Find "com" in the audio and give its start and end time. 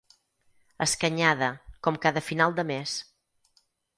1.87-2.01